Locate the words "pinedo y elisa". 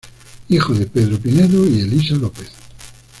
1.19-2.15